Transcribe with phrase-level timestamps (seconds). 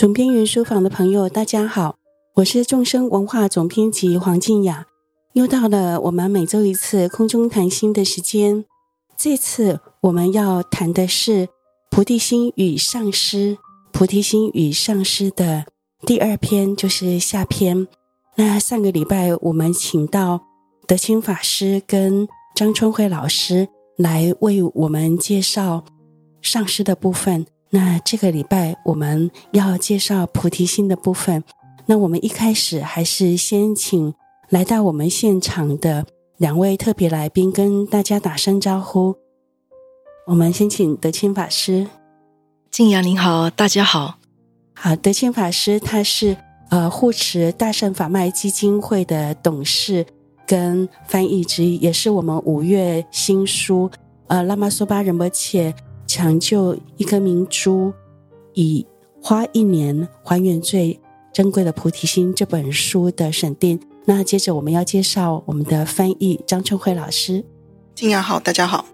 [0.00, 1.96] 总编云书房的朋友，大家好，
[2.36, 4.86] 我是众生文化总编辑黄静雅。
[5.34, 8.64] 又到了我们每周一次空中谈心的时间。
[9.18, 11.46] 这次我们要谈的是
[11.90, 13.36] 《菩提心与上师》，
[13.92, 15.66] 《菩提心与上师》的
[16.06, 17.86] 第二篇，就是下篇。
[18.36, 20.40] 那上个礼拜我们请到
[20.86, 25.84] 德清法师跟张春辉老师来为我们介绍
[26.40, 27.44] 上师的部分。
[27.70, 31.42] 那这个礼拜我们要介绍菩提心的部分。
[31.86, 34.12] 那我们一开始还是先请
[34.48, 36.04] 来到我们现场的
[36.36, 39.14] 两位特别来宾跟大家打声招呼。
[40.26, 41.86] 我们先请德清法师。
[42.70, 44.18] 静雅您好，大家好。
[44.74, 46.36] 好，德清法师他是
[46.70, 50.06] 呃护持大圣法脉基金会的董事
[50.46, 53.90] 跟翻译之一，也是我们五月新书
[54.28, 55.74] 呃拉玛苏巴仁波切。
[56.10, 57.92] 抢救一颗明珠，
[58.54, 58.84] 以
[59.22, 60.98] 花一年还原最
[61.32, 63.78] 珍贵的菩提心这本书的审定。
[64.06, 67.44] 那接着我们要介绍我们的翻译张春慧老师。
[67.94, 68.84] 静雅好，大家好。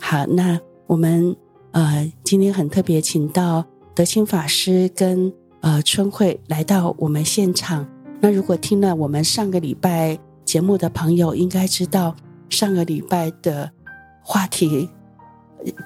[0.00, 1.36] 好，那我们
[1.70, 7.88] 呃今天很特别，请到德清法师跟呃春慧来到我们现场。
[8.20, 12.16] 那如果听了我们上个礼拜节目的朋友，应该知道
[12.50, 13.70] 上个礼拜的
[14.20, 14.90] 话题。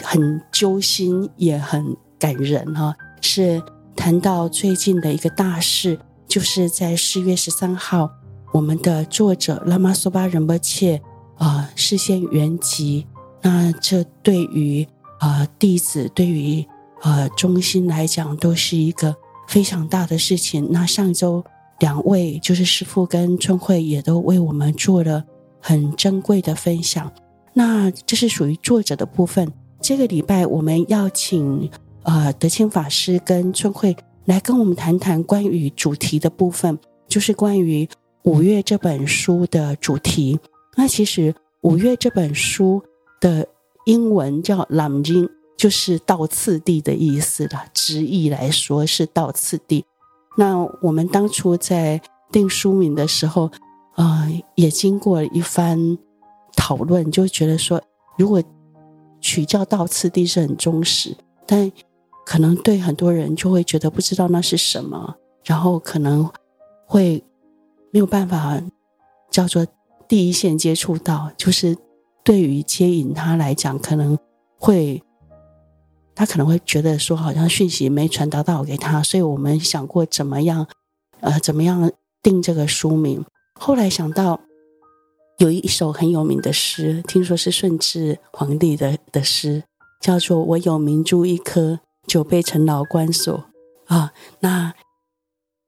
[0.03, 2.95] 很揪心，也很感人哈。
[3.21, 3.63] 是
[3.97, 8.11] 谈到最近的一个大事，就是在四月十三号，
[8.53, 11.01] 我们的作者拉玛苏巴仁波切
[11.37, 13.05] 啊示现圆寂。
[13.43, 14.87] 那这对于、
[15.21, 16.65] 呃、弟子，对于
[17.03, 19.15] 呃中心来讲，都是一个
[19.49, 20.69] 非常大的事情。
[20.71, 21.45] 那上周
[21.81, 25.25] 两位就是师父跟春慧，也都为我们做了
[25.61, 27.13] 很珍贵的分享。
[27.53, 29.53] 那这是属于作者的部分。
[29.81, 31.71] 这个礼拜我们要请
[32.03, 37.89] 呃德清法师跟春慧来跟我们谈谈关于主题的部分，就是关于
[38.25, 40.39] 五月这本书的主题。
[40.77, 42.83] 那其实五月这本书
[43.21, 43.47] 的
[43.87, 49.85] 英文叫 Lam Rim，就是倒次第的意思了，直译来说是倒次第。
[50.37, 52.01] 那我们当初在
[52.31, 53.51] 定书名的时候，
[53.97, 55.97] 呃，也经过一番
[56.55, 57.83] 讨论，就觉得说
[58.19, 58.43] 如果
[59.21, 61.71] 取教道次第是很忠实，但
[62.25, 66.31] 可能对很多人就会觉得不知道那是什么，然后可能
[66.87, 67.23] 会
[67.91, 68.61] 没有办法
[69.31, 69.67] 叫做
[70.07, 71.77] 第一线接触到，就是
[72.23, 74.19] 对于接引他来讲，可能
[74.59, 75.03] 会
[76.15, 80.67] 他可能会觉得说好像讯息没传达到给他，所以我们想过怎么样
[81.21, 81.91] 呃怎么样
[82.23, 83.25] 定这个书名，
[83.55, 84.41] 后来想到。
[85.39, 89.63] 有一首很有名的诗，听说是顺治皇帝的的诗，
[90.01, 91.79] 叫做“我有明珠一颗，
[92.09, 93.45] 久被尘劳关锁”
[93.87, 94.13] 啊。
[94.41, 94.75] 那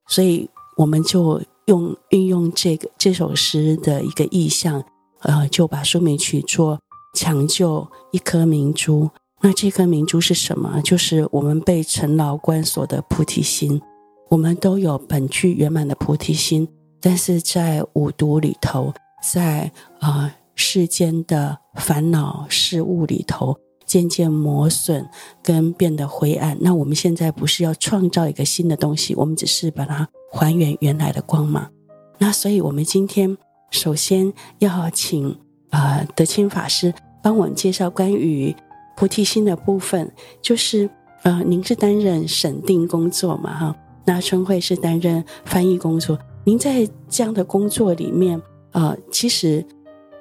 [0.09, 4.83] 所以我们就用运用这个这首诗的一个意象，
[5.21, 6.81] 呃，就把书名取做
[7.15, 9.09] “抢救一颗明珠”。
[9.41, 10.81] 那这颗明珠是什么？
[10.81, 13.81] 就是我们被尘劳关锁的菩提心。
[14.29, 16.67] 我们都有本具圆满的菩提心，
[16.99, 18.93] 但是在五毒里头。
[19.21, 25.07] 在啊、呃、世间的烦恼事物里头，渐渐磨损
[25.43, 26.57] 跟变得灰暗。
[26.59, 31.69] 那我们现在不是要创造一个新的东西，我们只是把它还原原来的光芒。
[32.17, 33.37] 那所以，我们今天
[33.69, 35.29] 首先要请
[35.69, 38.55] 啊、呃、德清法师帮我们介绍关于
[38.95, 40.11] 菩提心的部分。
[40.41, 40.89] 就是
[41.23, 43.53] 呃，您是担任审定工作嘛？
[43.53, 46.17] 哈，那春慧是担任翻译工作。
[46.43, 48.41] 您在这样的工作里面。
[48.71, 49.65] 呃，其实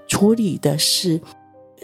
[0.08, 1.20] 处理的是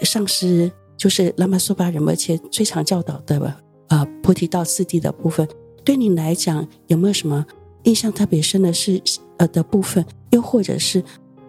[0.03, 3.55] 上师，就是拉玛苏巴仁波切最常教导的
[3.89, 5.47] 呃菩提道次第的部分。
[5.85, 7.47] 对你来讲，有没有什么
[7.85, 9.01] 印象特别深的是
[9.37, 10.05] 呃的部分？
[10.31, 11.03] 又或者是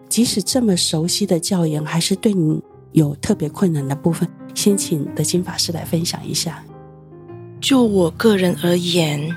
[0.08, 2.62] 即使这么熟悉的教言，还是对你
[2.92, 4.30] 有特别困难的部分？
[4.54, 6.64] 先请德钦法师来分享一下。
[7.60, 9.36] 就我个人而言，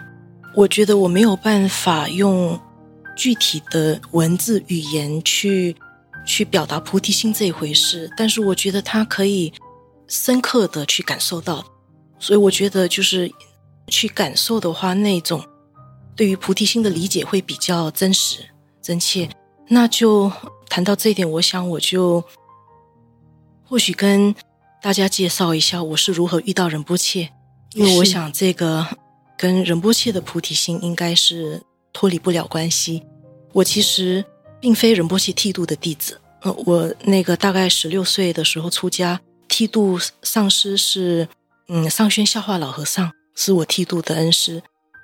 [0.55, 2.59] 我觉得我没有办法用。
[3.21, 5.77] 具体的文字语言去
[6.25, 9.53] 去表达菩提心这一回事，但是我觉得他可以
[10.09, 11.63] 深刻的去感受到，
[12.19, 13.31] 所以我觉得就是
[13.89, 15.45] 去感受的话，那种
[16.17, 18.39] 对于菩提心的理解会比较真实
[18.81, 19.29] 真切。
[19.69, 20.33] 那就
[20.71, 22.25] 谈到这一点，我想我就
[23.63, 24.35] 或许跟
[24.81, 27.29] 大家介绍一下我是如何遇到仁波切，
[27.75, 28.87] 因为我想这个
[29.37, 33.03] 跟仁波切的菩提心应该是脱离不了关系。
[33.53, 34.25] 我其实
[34.61, 41.29] 并非仁波切剃度的弟子，呃，我那个大概十六岁的时候出家，剃度上师是，
[41.69, 44.63] 嗯，上轩笑化老和尚是我剃度的恩师。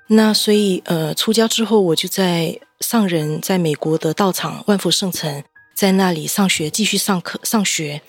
[0.09, 5.43] 那所以呃，出家之后，我就在上人在美国的道场万佛圣城，
[5.75, 8.01] 在那里上学，继续上课上学，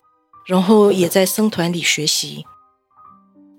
[0.47, 2.45] 然后也在僧团里学习。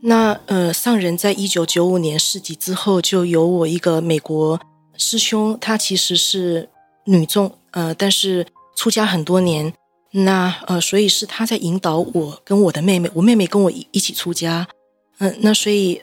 [0.02, 4.58] 那呃，上人在一九九五年逝世之后，就由我一个美国
[5.00, 6.70] 师兄，他其实是
[7.06, 9.74] 女众，呃，但是出家很多年。
[10.12, 14.68] 那呃，所以是他在引导我跟我的妹妹，我妹妹跟我一一起出家。
[15.20, 16.02] 嗯、那所以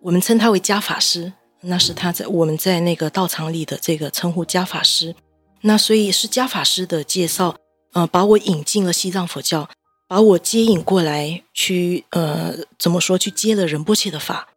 [0.00, 1.32] 我们称他为家法师，
[1.62, 5.14] 那是他在我们在那个道场里的这个称呼家法师。
[5.62, 7.56] 那所以是家法师的介绍，
[7.94, 9.68] 呃，把我引进了西藏佛教。
[10.08, 13.16] 把我接引过来，去呃，怎么说？
[13.16, 14.48] 去接了仁波切的法。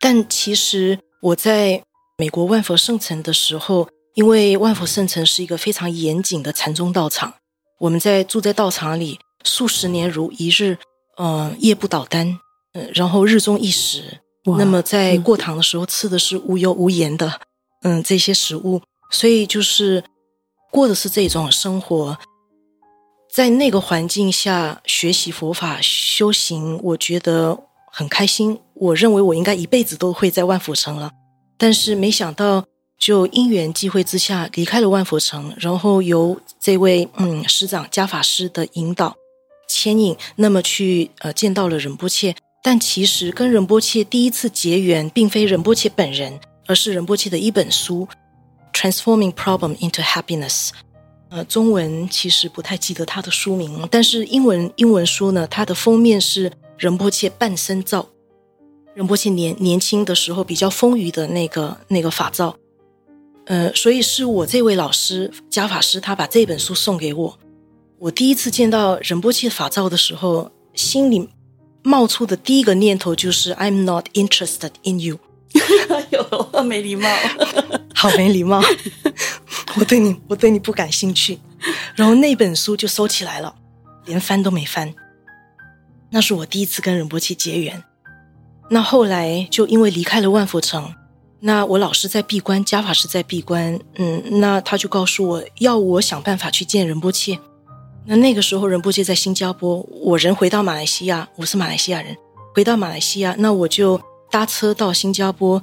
[0.00, 1.80] 但其实我在
[2.18, 7.32] 美国万佛圣城的时候，因为万佛圣城是一个非常严谨的禅宗道场，
[7.78, 10.76] 我们在住在道场里数十年如一日，
[11.16, 12.26] 呃，夜不倒单，
[12.72, 14.18] 嗯、呃，然后日中一时。
[14.58, 17.40] 那么在过堂的时候吃的是无油无盐的，
[17.82, 18.82] 嗯、呃，这些食物，
[19.12, 20.02] 所以就是
[20.72, 22.18] 过的是这种生活。
[23.32, 27.56] 在那个环境下学习佛法修行，我觉得
[27.92, 28.58] 很开心。
[28.82, 31.12] 我认为我应该一辈子都会在万佛城了，
[31.56, 32.64] 但是没想到，
[32.98, 39.14] 就因缘际会之下离开了万佛城，然后由这位嗯师长加法师的引导
[39.68, 42.34] 牵引，那么去呃见到了仁波切。
[42.64, 48.08] 但其实跟仁波切第一次结缘，并非仁波切本人，而是仁波切的一本书
[48.76, 50.68] 《Transforming Problem into Happiness》。
[51.30, 58.06] 呃，中文其实不太记得他的书名，但是英文英文书呢，它的封面是仁波切半身照，
[58.94, 62.54] 仁波切年年轻的时候比较丰腴的那个那个法照，
[63.46, 67.38] 呃，所以是我这位老师加法师，他把这本书送给我。
[67.98, 71.28] 我第一次见到仁波切法照的时候，心里
[71.82, 75.18] 冒出的第一个念头就是 "I'm not interested in you"，
[75.88, 77.08] 哎呦， 没礼貌，
[77.94, 78.60] 好没礼貌。
[79.76, 81.38] 我对你，我对你不感兴趣，
[81.94, 83.54] 然后那本书就收起来了，
[84.04, 84.92] 连翻都没翻。
[86.10, 87.82] 那是我第一次跟仁波切结缘。
[88.72, 90.94] 那后来就因为离开了万佛城，
[91.40, 97.38] 那我老师在闭关，家法师在闭关，嗯，那他就告诉我要我想办法去见仁波切。
[98.06, 102.16] 那那个时候仁波切在新加坡，我人回到马来西亚，我是马来西亚人，
[102.54, 105.62] 回到马来西亚，那我就搭车到新加坡。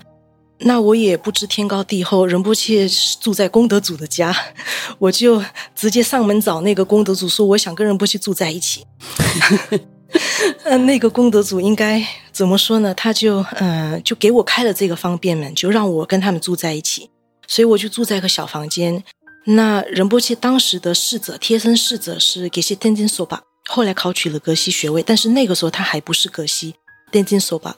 [0.60, 2.88] 那我也不知天高地厚，仁波切
[3.20, 4.32] 住在功德主的家，
[5.00, 8.86] 我就直接上门找那个功德主说，我想跟仁波切住在一起。
[10.66, 12.04] 嗯，那个功德主应该
[12.40, 12.94] 怎么说呢？
[12.94, 17.10] 他就嗯、呃，就给我开了这个方便门，就让我跟他们住在一起。
[17.48, 19.04] 所以我就住在一个小房间。
[19.46, 26.76] 那仁波切当时的侍者，贴身侍者是给些天津索巴，后来考取了格西学位，但是那个时候他还不是格西
[27.12, 27.76] 天津索巴。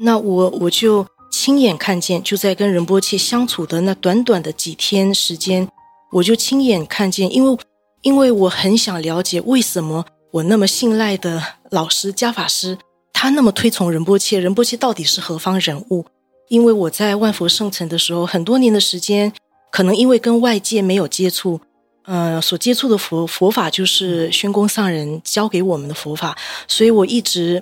[0.00, 1.06] 那我我就。
[1.30, 5.68] 亲眼看见，就在跟仁波切相处的那短短的几天时间，
[6.10, 7.58] 我就亲眼看见，因为
[8.00, 12.78] 因为我很想了解为什么我那么信赖的老师加法师，
[13.20, 16.06] 他那么推崇仁波切，仁波切到底是何方人物？
[16.46, 19.32] 因为我在万佛圣城的时候，很多年的时间，
[19.72, 21.60] 可能因为跟外界没有接触，
[22.04, 26.38] 呃，所接触的佛佛法就是宣公上人教给我们的佛法，
[26.68, 27.60] 所以我一直。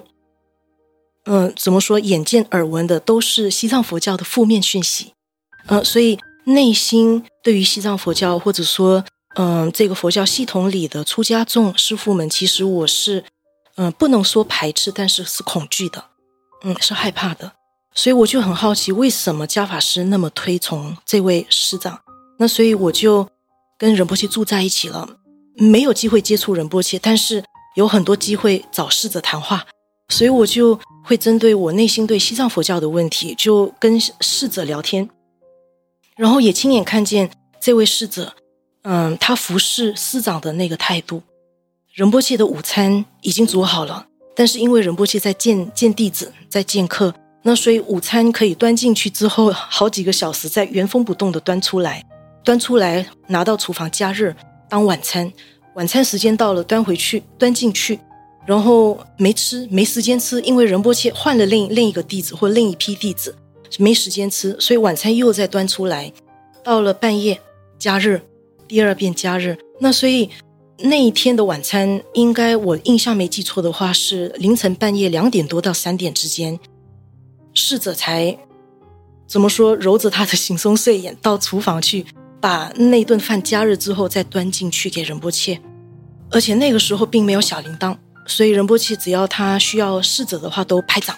[1.25, 1.99] 嗯，怎么说？
[1.99, 5.14] 眼见耳闻的都是西藏佛教的负面讯息，
[5.69, 9.02] 嗯，所以内心对于西藏佛教，或者说，
[9.37, 13.25] 嗯，这个佛教系统里的出家众师傅们，其实我是，
[13.76, 16.04] 嗯，不能说排斥，但是是恐惧的，
[16.64, 17.52] 嗯，是害怕的。
[17.95, 22.00] 所以我就很好奇，为什么家法师那么推崇这位师长？
[22.38, 23.26] 那所以我就
[23.78, 25.09] 跟仁波切住在一起了，
[25.56, 27.42] 没有机会接触仁波切，但是
[27.75, 29.66] 有很多机会找侍者谈话。
[30.09, 35.09] 所以我就会针对我内心对西藏佛教的问题，就跟侍者聊天，
[36.16, 37.30] 然后也亲眼看见
[37.61, 38.35] 这位侍者，
[38.83, 41.23] 嗯，他服侍师长的那个态度。
[41.97, 52.05] 仁波切的午餐已经煮好了，但是因为仁波切在见见弟子，在见客，那所以午餐可以端进去之后，好几个小时再原封不动的端出来，
[52.45, 54.37] 端出来拿到厨房加热
[54.69, 55.33] 当晚餐。
[55.75, 57.99] 晚餐时间到了，端回去，端进去。
[58.45, 63.35] 然后没吃，没时间吃，因为仁波切换了另另一个弟子或另一批弟子，
[63.79, 66.12] 没时间吃，所以晚餐又再端出来。
[66.62, 67.41] 到了半夜
[67.79, 68.21] 加热，
[68.69, 69.57] 第二遍加热。
[69.81, 70.29] 那所以
[70.78, 76.59] 那一天的晚餐，应该我印象没记错的话，是凌晨半夜两点多到三点之间，
[77.54, 78.37] 侍者才
[79.26, 82.04] 怎么说，揉着他的惺忪睡眼到厨房去，
[82.40, 85.59] 把那顿饭加热之后再端进去给仁波切，
[86.30, 87.97] 而且那个时候并没有小铃铛。
[88.26, 91.16] 所以仁波切只要他需要侍者的话，都拍掌，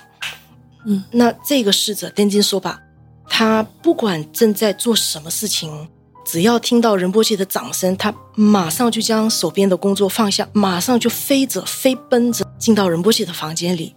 [0.87, 2.81] 嗯，那这个侍者登金说吧，
[3.29, 5.89] 他不管正在做什么事情，
[6.31, 13.95] 只要听到仁波切的掌声，他马上就将手边的工作放下，马上就飞着飞奔着进到仁波切的房间里。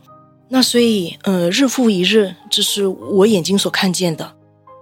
[0.48, 4.34] 那所以，呃，日复一日，这是我眼睛所看见的。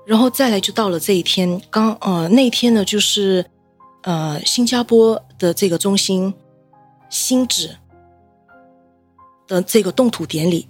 [0.06, 3.44] 然后再来就到了这一天，刚呃那天呢，就是
[4.04, 6.32] 呃新加坡的这个中心
[7.10, 7.76] 新址
[9.48, 10.69] 的这个动土典礼。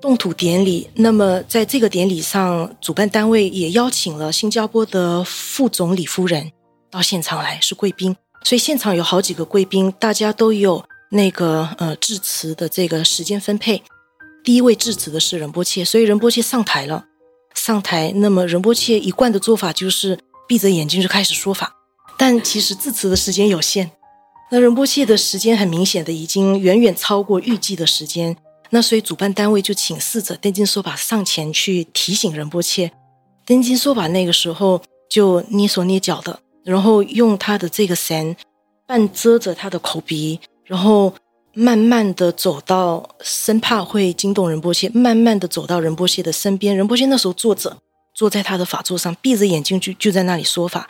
[0.00, 6.50] 动土典礼，那么在这个典礼上，主办单位也邀请了新加坡的副总理夫人
[6.90, 8.16] 到现场来，是贵宾。
[8.42, 13.82] 所以现场有好几个贵宾，大家都有那个呃致辞的这个时间分配。
[14.42, 17.04] 第一位致辞的是仁波切，所以仁波切上台了。
[17.54, 21.74] 上台，那么仁波切一贯的做法就是闭着眼睛就开始说法，
[22.16, 23.90] 但其实致辞的时间有限。
[24.50, 28.34] 那仁波切的时间很明显的已经远远超过预计的时间。
[28.70, 32.90] 那所以主办单位就请侍者登金说法上前去提醒仁波切。
[33.44, 38.36] 登金说法那个时候就蹑手蹑脚的，然后用他的这个伞
[38.86, 41.12] 半遮着他的口鼻，然后
[41.52, 46.76] 慢慢的走到，生怕会惊动仁波切，慢慢的走到仁波切的身边。
[46.76, 47.76] 仁波切那时候坐着，
[48.14, 50.88] 坐在他的法座上，闭着眼睛就就在那里说法。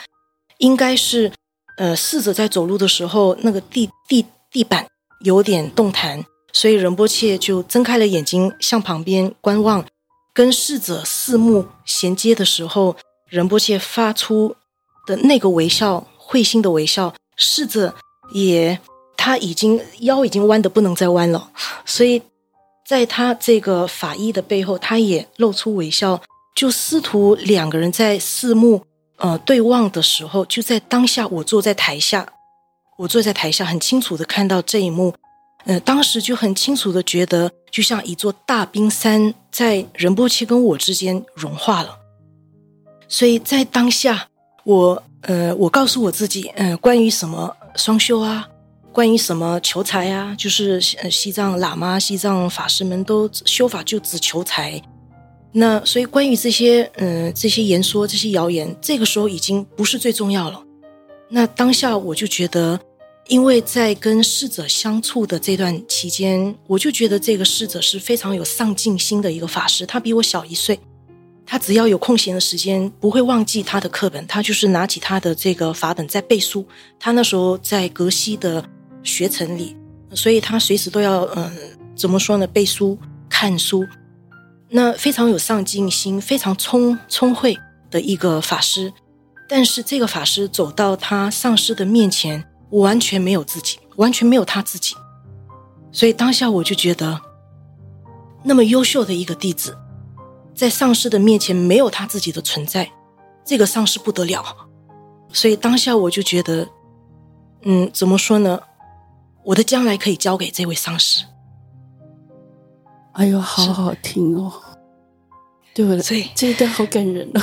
[0.59, 1.33] 应该是，
[1.79, 4.87] 呃，侍者在走路的时候，那个地地地板
[5.25, 6.23] 有点动弹。
[6.53, 9.85] 所以仁波切就睁开了眼睛，向旁边观望，
[10.33, 12.97] 跟侍者四目衔接的时候，
[13.29, 14.57] 仁波切发出
[15.07, 17.95] 的那个微笑，会心的微笑，侍者
[18.33, 18.79] 也
[19.17, 21.51] 他已经腰已经弯的不能再弯了，
[21.85, 22.23] 所以
[22.87, 26.21] 在他这个法医的背后，他也露出微笑，
[26.57, 28.83] 就师徒两个人在四目
[29.19, 32.27] 呃对望的时候，就在当下，我坐在台下，
[32.99, 35.15] 我坐在台下，很清楚的看到这一幕。
[35.67, 41.97] 呃，当时就很清楚的觉得，就像一座大冰山在仁波切跟我之间融化了。
[43.09, 44.27] 所以在当下，
[44.65, 48.49] 我呃，我告诉我自己，呃，关于什么双修啊，
[48.91, 54.81] 关于什么求财啊，就是西藏喇嘛、西藏法师们都修法就只求财。
[55.53, 60.63] 那所以关于这些，嗯、这些言说、这些谣言，这个时候已经不是最重要了。
[61.29, 62.81] 那当下我就觉得。
[63.31, 69.87] 因为在跟逝者相处的这段期间，我就觉得这个逝者是非常有上进心的一个法师。
[69.87, 70.77] 他比我小一岁，
[71.47, 76.67] 他只要有空闲的时间，不会忘记他的课本，他就是拿起他的这个法本在背书。
[76.99, 78.65] 他那时候在格西的
[79.05, 79.77] 学城里，
[80.13, 81.53] 所以他随时都要嗯，
[81.95, 82.45] 怎么说呢？
[82.49, 83.87] 背书、看书，
[84.69, 87.57] 那非常有上进心、非常聪聪慧
[87.93, 88.93] 的一个法师。
[89.49, 92.45] 但是这个法师走到他上师的面前。
[92.71, 94.97] 我完全没有自己，完全没有他自己，
[95.93, 97.21] 所以当下我就觉得，
[98.45, 99.77] 那么优秀的一个弟子，
[100.55, 102.91] 在上师的面前没有他自己的存在，
[103.45, 104.45] 这个上师不得了。
[105.33, 106.69] 所以当下我就觉得，
[107.63, 108.61] 嗯，怎么说呢？
[109.43, 111.25] 我的将来可以交给这位上师。
[113.13, 114.53] 哎呦，好好听哦，
[115.75, 116.31] 对不对？
[116.35, 117.41] 这一段好感人哦。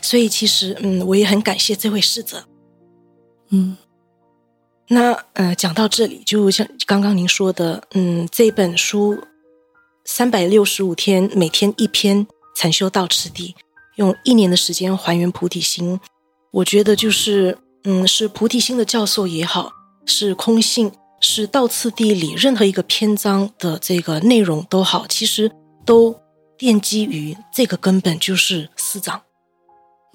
[0.00, 2.44] 所以其实，嗯，我也很感谢这位逝者，
[3.50, 3.76] 嗯，
[4.88, 9.18] 那呃，讲到这里，就像刚刚您说的，嗯，这本书
[10.04, 13.54] 三百六十五天，每天一篇禅修到此地，
[13.96, 15.98] 用一年的时间还原菩提心，
[16.52, 19.72] 我觉得就是，嗯，是菩提心的教授也好，
[20.06, 20.90] 是空性，
[21.20, 25.50] 是道次第里任何一个篇章的这个内容都好，其实
[25.84, 26.14] 都
[26.58, 29.20] 奠基于这个根本，就是师长。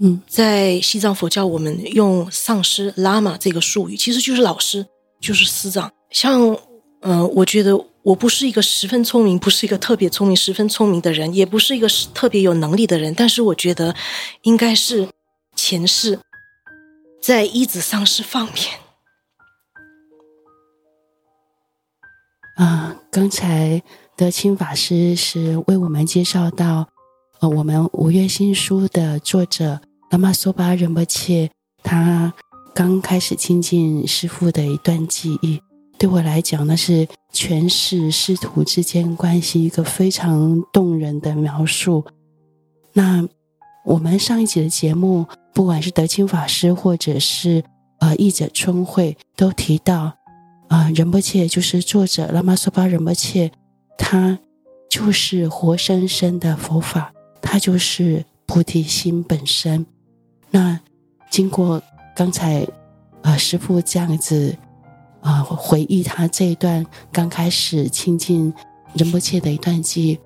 [0.03, 4.83] 嗯，在西藏佛教，我们用上师、拉玛这个术语，其实就是老师，
[5.19, 5.91] 就是师长。
[6.09, 6.41] 像，
[7.01, 13.95] 嗯、呃，我觉得我不是一个十分聪明，不是一个特别聪明、十分聪明的人，也不是一个特别有能力的人，但是我觉得
[14.41, 15.07] 应该是
[15.55, 16.17] 前世
[17.21, 18.55] 在依止上师方面。
[22.55, 23.83] 啊，刚才
[24.17, 26.89] 德清法师是为我们介绍到，
[27.39, 29.79] 呃，我们五月新书的作者。
[30.11, 31.49] 拉玛索巴仁波切，
[31.81, 32.33] 他
[32.75, 35.61] 刚开始亲近师父的一段记忆，
[35.97, 42.03] 对我来讲，那是诠释师徒之间关系一个非常动人的描述。
[42.91, 43.25] 那
[43.85, 47.63] 我们上一集的节目，不管是德钦法师或者是
[48.01, 50.13] 呃译者春惠，都提到
[50.67, 53.49] 啊、呃，仁波切就是作者拉玛索巴仁波切，
[53.97, 54.37] 他
[54.89, 59.85] 就是活生生的佛法，他就是菩提心本身。
[60.51, 60.79] 那
[61.29, 61.81] 经过
[62.15, 62.67] 刚才，
[63.23, 64.55] 呃，师傅这样子，
[65.21, 68.53] 啊、呃，回忆他这一段刚开始亲近
[68.93, 70.19] 仁波切的一段记忆，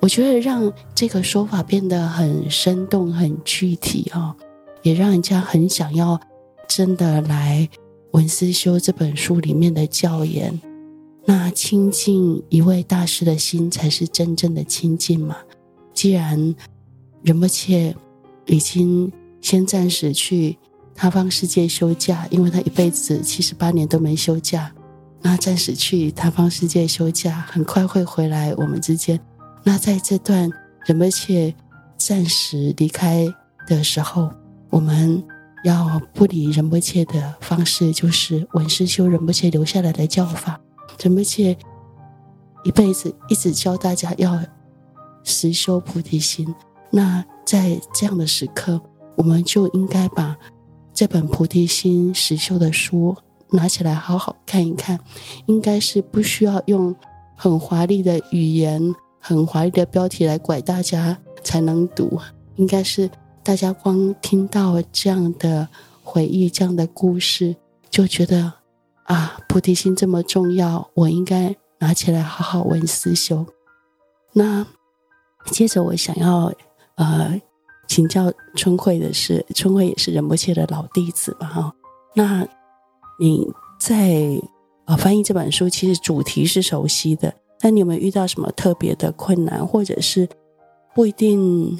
[0.00, 4.36] 我觉得让这个说法变得很生动、很具体啊，
[4.82, 6.20] 也让人家很想要
[6.68, 7.68] 真的来
[8.12, 10.60] 文思修这本书里面的教言。
[11.24, 15.36] 那亲近一位大师的心，才是真正的亲近嘛。
[15.94, 16.54] 既然
[17.22, 17.94] 仁波切
[18.46, 19.10] 已经
[19.40, 20.58] 先暂时去
[20.94, 24.70] 他方世界休假，因为他一辈子七十八年都没休假，
[25.22, 29.18] 那暂时去他方世界休假，很快会回来我们之间。
[29.62, 30.50] 那在这段
[30.86, 31.54] 仁波切
[31.96, 33.26] 暂时离开
[33.66, 34.30] 的时候，
[34.68, 35.22] 我们
[35.64, 40.60] 要不离仁波切的方式，就是闻师修仁波切留下来的教法。
[41.02, 41.56] 仁波切
[42.64, 44.38] 一辈子一直教大家要
[45.24, 46.54] 实修菩提心。
[46.90, 48.80] 那在这样的时刻，
[49.16, 50.36] 我们就应该把
[50.92, 53.16] 这本菩提心实修的书
[53.50, 54.98] 拿起来好好看一看。
[55.46, 56.94] 应该是不需要用
[57.36, 62.18] 很华丽的语言、很华丽的标题来拐大家才能读。
[62.56, 63.10] 应该是
[63.42, 65.68] 大家光听到这样的
[66.02, 67.56] 回忆、这样的故事，
[67.90, 68.52] 就觉得。
[69.04, 73.44] 啊，菩提心这么重要，我应该拿起来好好闻思修。
[74.32, 74.64] 那
[75.46, 76.52] 接着我想要
[76.94, 77.40] 呃
[77.90, 81.74] 请教春慧的是，春慧也是仁波切的老弟子嘛哈。
[82.14, 82.46] 那
[83.18, 83.44] 你
[83.80, 84.40] 在
[84.84, 90.28] 呃翻译这本书，其实主题是熟悉的，但你有没有遇到什么特别的困难，或者是
[90.94, 91.76] 不一定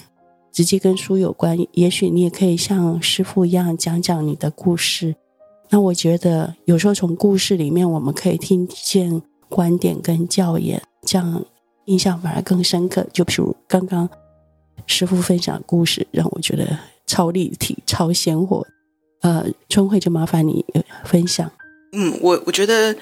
[0.50, 1.56] 直接跟书有关？
[1.74, 5.14] 也许你也可以像师傅一样讲讲你的故事。
[5.68, 11.44] 那我觉得有时候从故事里面，我们可以听见观点跟教言，这样
[11.84, 13.06] 印象反而更深刻。
[13.12, 14.10] 就比如刚刚
[14.86, 18.66] 师傅分享的故事，让我觉得超立体、超鲜活。
[19.22, 20.64] 呃，春慧就麻烦你
[21.04, 21.50] 分享。
[21.92, 22.96] 嗯，我我觉得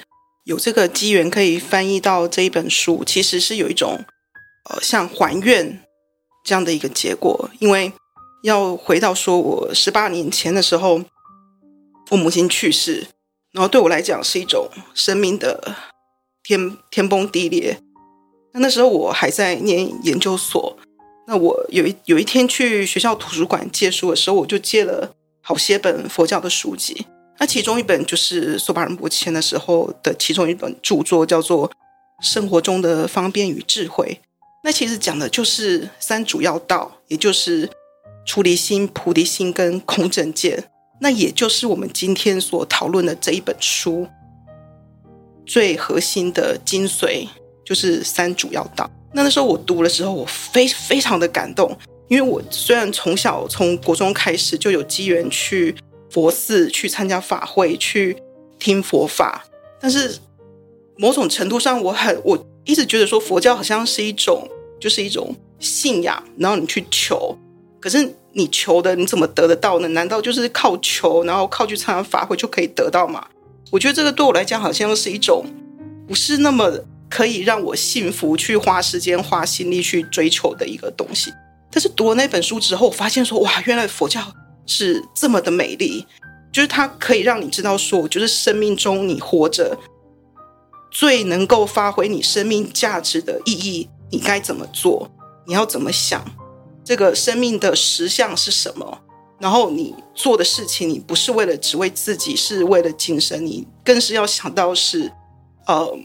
[0.45, 3.99] 有这个机缘可以翻译到这一本书，其实是有一种
[4.69, 5.79] 呃像还愿
[6.43, 7.91] 这样的一个结果，因为
[8.43, 11.01] 要回到说我十八年前的时候。
[12.11, 13.05] 我母亲去世，
[13.51, 15.75] 然后对我来讲是一种生命的
[16.41, 17.79] 天天崩地裂。
[18.51, 20.75] 那那时候我还在念研究所，
[21.29, 25.13] 那我有一有一天去学校图书馆借书的时候，我就借了
[25.43, 27.05] 好些本佛教的书籍。
[27.37, 31.69] 那其中一本就是索巴仁波切的时候的其中一本著作，叫做
[32.19, 34.19] 《生活中的方便与智慧》。
[34.63, 37.69] 那其实讲的就是三主要道，也就是
[38.25, 40.63] 出离心、菩提心跟空正见。
[40.99, 44.07] 那也就是我们今天所讨论的这一本书
[45.45, 47.27] 最核心的精髓，
[47.63, 48.89] 就是三主要道。
[49.13, 51.75] 那那时候我读的时候，我非非常的感动，
[52.07, 55.75] 因为我虽然从小从国中开始就有机缘去
[56.09, 58.17] 佛寺去参加法会去
[58.57, 59.45] 听佛法，
[59.79, 60.17] 但是
[60.97, 64.47] 某种程度上，我很我一直觉得说佛教好像是一种
[64.79, 67.37] 就是一种信仰，然后你去求，
[67.79, 68.15] 可是。
[68.31, 69.87] 你求的你怎么得得到呢？
[69.87, 73.25] 难道就是靠求，然后靠去参加法会就可以得到吗？
[73.71, 75.43] 我觉得这个对我来讲好像是一种
[76.07, 76.71] 不是那么
[77.09, 81.33] 可以让我幸福、去花时间、花心力去追求的一个东西。
[81.71, 84.21] 但是读了那本书之后，我发现说哇，原来佛教
[84.65, 86.05] 是这么的美丽，
[86.51, 89.77] 就是它可以让你知道说，就是生命中你活着
[90.91, 95.09] 最能够发挥你生命价值的意义，你该怎么做，
[95.45, 96.23] 你要怎么想。
[96.83, 99.01] 这个生命的实相是什么？
[99.37, 105.11] 然后你做的事情，你不是为了只为自己，是为了晋升，你更是要想到是，
[105.67, 105.97] 呃，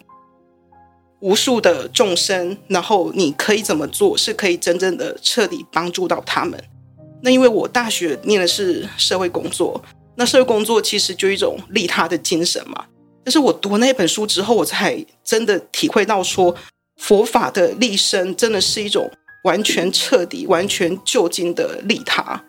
[1.24, 6.62] 无数的众生，然后你可以怎么做，是可以真正的彻底帮助到他们。
[7.22, 9.82] 那因为我大学念的是社会工作，
[10.16, 12.84] 那社会工作其实就一种利他的精神嘛。
[13.24, 16.54] 但是我读那本书之后，我才真的体会到说，
[16.98, 19.10] 佛法的立身真的是一种。
[19.44, 22.42] 完全彻底、完全就近的利他，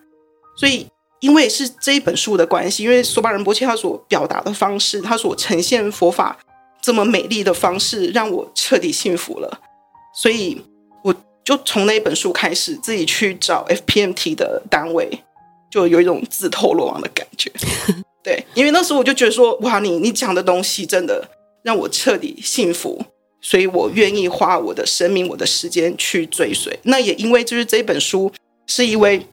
[0.55, 0.87] 所以
[1.19, 6.39] 因为是这一本书的关系，因为索巴仁波切他所表达的方式，他所呈现佛法
[6.85, 9.59] 这么美丽的方式，让我彻底幸福了。
[10.13, 10.61] 所以
[11.03, 11.11] 我
[11.43, 15.09] 就从那一本书开始，自己去找 FPMT 的单位，
[15.71, 17.51] 就有一种自投罗网的感觉。
[18.21, 21.27] 对，因为那时候我就觉得说，哇，你你讲的东西真的
[21.63, 23.03] 让我彻底幸福。
[23.41, 26.79] 所以我愿意花我的生命、我的时间去追随。
[26.83, 28.31] 那也因为就是这本书
[28.67, 29.23] 是一位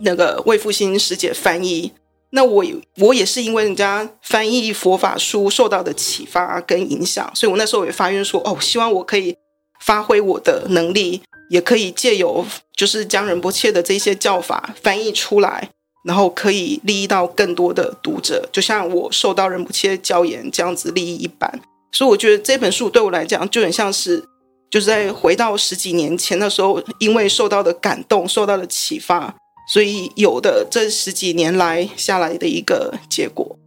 [0.00, 1.92] 那个魏复兴师姐翻译，
[2.30, 2.64] 那我
[2.98, 9.36] 我也是因为人家翻译佛法书受到的启发跟影响，所以我那时候也发愿说，哦，希望我可以
[9.80, 15.70] 发挥我的能力，也可以借由就是将仁波切的这些教法翻译出来，
[16.04, 21.60] 然后可以利益到更多的读者，就像我受到仁波切教言这样子利益一般。
[21.92, 24.22] 所以我觉得这本书对我来讲就很像是
[24.68, 29.34] 就是在回到十几年前的时候，因为受到的感动，受到的启发，
[29.66, 33.58] 所以有的这十几年来下来的一个结果。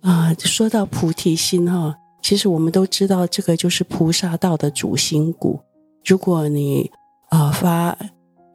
[0.00, 5.58] 啊，说到菩提心哈，其实我们都知道，这个就是菩萨道的主心骨。
[6.04, 6.90] 如果你
[7.30, 7.96] 啊发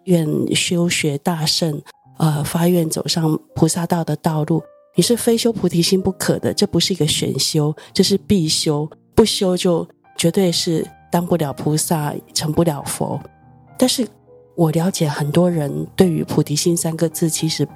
[0.06, 1.82] 愿修学大圣，
[2.18, 4.64] 呃发愿走上菩萨道的道路，
[4.96, 6.54] 你是非修菩提心不可的。
[6.54, 13.20] 这不是一个选修，这是必修，不修就绝对是当不了菩萨，成不了佛。
[13.78, 14.08] 但是
[14.56, 17.68] 我了解很多人对于菩提心三个字，其实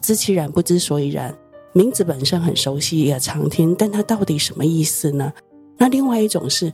[0.00, 1.34] 知其然不知所以然。
[1.72, 5.30] 名字本身很熟悉，也常听，但它到底什么意思呢？
[5.76, 6.72] 那另外一种是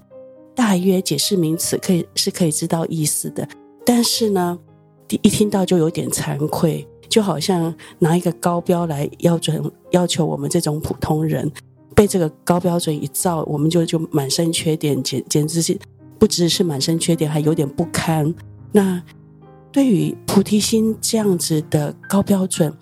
[0.54, 3.48] 大约解释名词，可以是可以知道意思的，
[3.84, 4.56] 但是呢，
[5.08, 11.50] 一听到就有点惭愧，就好像拿一个高标来要准要求我们这种普通人，
[11.96, 15.76] 被这个高标准一照，我们就就满身缺点，简简直是
[16.16, 18.32] 不只是满身缺点，还有点不堪。
[18.70, 19.02] 那
[19.72, 22.72] 对于菩提心这样子的高标准，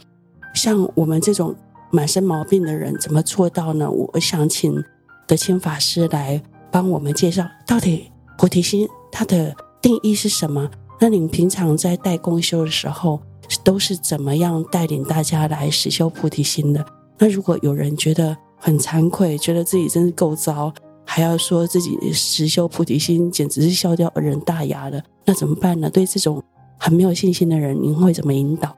[0.54, 1.54] 像我们这种。
[1.92, 3.90] 满身毛病的人怎么做到呢？
[3.90, 4.80] 我想请
[5.26, 10.70] 德清法师来帮我们介绍，到底菩提心它的定义是什么？
[11.00, 13.20] 那你们平常在带共修的时候，
[13.64, 16.86] 都是怎么样带领大家来实修菩提心的？
[17.18, 20.72] 那如果有人觉得很惭愧，觉得自己真是够糟，
[21.04, 25.90] 还要说自己实修菩提心，简直是笑掉人大牙了，那怎么办呢？
[25.90, 26.40] 对这种
[26.80, 28.76] 很没有信心的人，您会怎么引导？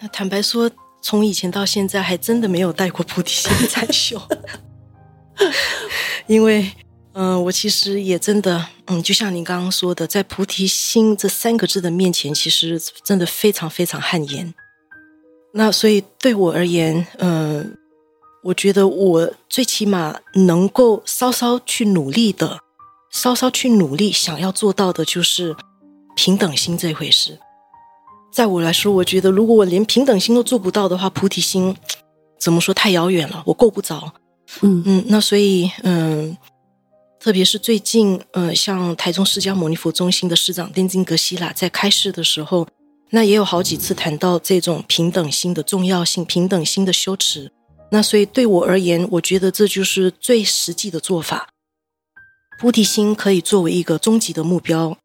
[0.00, 0.70] 那坦白说。
[1.02, 4.20] 从以前到现在，还真的没有带过菩提心在修，
[6.26, 6.68] 因为，
[7.12, 14.52] 嗯、我其实也真的，嗯，就像您刚刚说的，在菩提心这三个字的面前，其实真的非常非常汗颜。
[15.52, 17.78] 那所以对我而言，嗯、
[18.42, 22.58] 我觉得我最起码能够稍稍去努力的，
[23.12, 25.54] 稍稍去努力想要做到的，就是
[26.16, 27.38] 平等心这回事。
[28.32, 31.76] 在我来说，我觉得如果我连平等心都做不到的话，菩提心
[32.40, 34.12] 怎么说太遥远了，我够不着。
[34.62, 36.36] 嗯嗯，那所以嗯，
[37.18, 42.66] 特别是最近，呃，像台中释迦牟尼佛中心的师长丁金格西拉在开示的时候，
[43.10, 47.50] 那也有好几次谈到这种平等心的重要性，平等心的修持。
[47.90, 51.48] 那所以对我而言，我觉得这就是最实际的做法。
[52.58, 54.96] 菩提心可以作为一个终极的目标，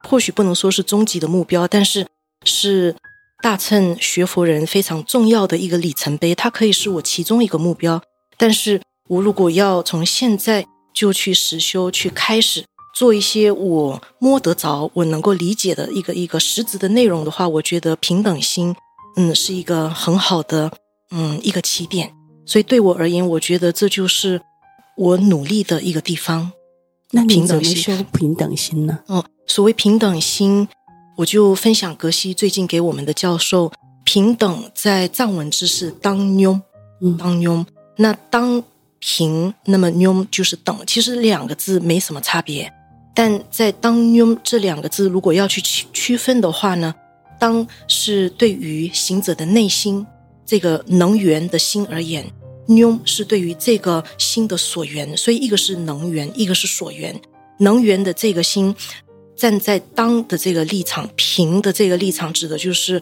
[0.00, 2.06] 或许不能说是终极的目标，但是。
[2.44, 2.94] 是
[3.42, 8.00] 大乘学佛人非常重要的一个里程碑，它可以是我其中一个目标。
[8.36, 18.74] 但是我如果要从现在就去实修，去开始做一些我摸得着、我能够理解的一个一个实质的内容的话，我觉得平等心，
[19.16, 20.70] 嗯，是一个很好的，
[21.10, 22.14] 嗯，一个起点。
[22.46, 24.40] 所以对我而言，我觉得这就是
[24.96, 26.52] 我努力的一个地方。
[27.12, 28.98] 那你怎么修平等心呢？
[29.06, 30.68] 哦，所谓平等心。
[31.16, 33.72] 我就分享格西最近给我们的教授，
[34.04, 36.60] 平等在藏文字是当妞，
[37.18, 37.66] 当妞。
[37.96, 38.62] 那当
[39.00, 42.72] 平，那么妞就是等，其实两个字没什么差别。
[43.14, 46.94] 但在当妞这两个字，如果要去区区分的话呢，
[47.40, 50.06] 当是对于行者的内心
[50.46, 52.24] 这个能源的心而言，
[52.68, 55.16] 妞是对于这个心的所缘。
[55.16, 57.20] 所以一个是能源，一个是所缘。
[57.58, 58.74] 能源的这个心。
[59.36, 63.00] 站在当的这个立场，平的这个立场，指的就是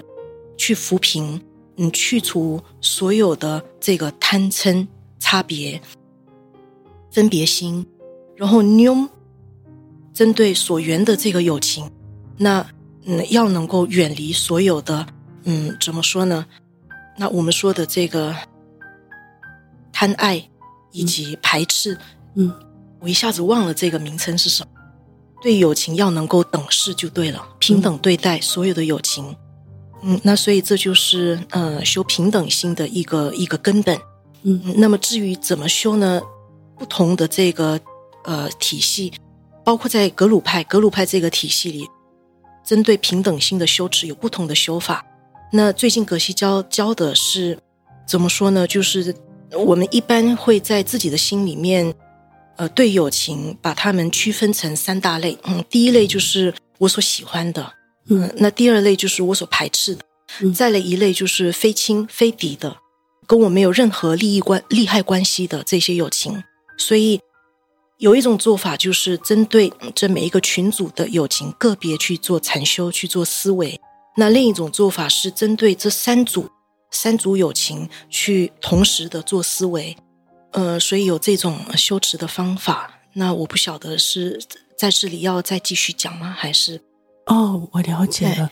[0.58, 1.40] 去扶贫，
[1.78, 4.86] 嗯，去除所有的这个贪嗔
[5.18, 5.80] 差别、
[7.10, 7.86] 分别心，
[8.36, 9.08] 然后妞
[10.12, 11.90] 针对所缘的这个友情，
[12.36, 12.66] 那
[13.06, 15.06] 嗯，要能够远离所有的，
[15.44, 16.44] 嗯，怎么说呢？
[17.16, 18.36] 那我们说的这个
[19.98, 20.46] 贪爱
[20.92, 21.94] 以及排斥，
[22.34, 22.54] 嗯，嗯，
[23.00, 24.68] 我一下子忘了这个名称是什么。
[25.40, 29.34] 对友情要能够等视就对了，平等对待所有的友情。
[30.02, 33.98] 嗯，那所以这就是呃修平等心的一个一个根本。
[34.42, 36.20] 嗯，那么至于怎么修呢？
[36.76, 37.80] 不同的这个
[38.24, 39.10] 呃体系，
[39.64, 41.88] 包括在格鲁派，格鲁派这个体系里，
[42.62, 45.02] 针对平等心的修持有不同的修法。
[45.50, 47.58] 那最近葛西教教的是
[48.06, 48.66] 怎么说呢？
[48.66, 49.14] 就是
[49.52, 51.94] 我们一般会在自己的心里面。
[52.58, 55.36] 呃，对友情，把他们区分成三大类。
[55.44, 57.70] 嗯，第一类就是我所喜欢的，
[58.08, 60.02] 嗯，那第二类就是我所排斥的，
[60.40, 62.74] 嗯，再来一类就是非亲非敌的，
[63.26, 66.42] 跟我没有任何利益关利害关系的这些友情。
[66.78, 67.20] 所以
[67.98, 73.78] 有一种做法就是针对这每一个群组的友情个别去做禅修，去做思维。
[74.16, 76.48] 那另一种做法是针对这三组
[76.90, 79.96] 三足有情去同时的做思维。
[80.52, 84.40] 呃，所以有这种修持的方法，那我不晓得是
[84.78, 86.34] 在这里要再继续讲吗？
[86.36, 86.80] 还是？
[87.26, 88.50] 哦，我了解了。